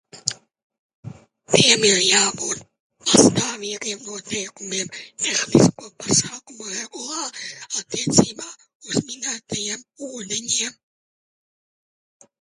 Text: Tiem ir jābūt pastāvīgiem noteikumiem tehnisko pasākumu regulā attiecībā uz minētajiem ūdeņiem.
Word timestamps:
Tiem 1.55 1.81
ir 1.89 1.99
jābūt 2.05 2.63
pastāvīgiem 3.09 4.01
noteikumiem 4.07 4.89
tehnisko 5.25 5.91
pasākumu 6.05 6.71
regulā 6.73 7.23
attiecībā 7.83 8.49
uz 8.89 9.01
minētajiem 9.11 9.89
ūdeņiem. 10.09 10.79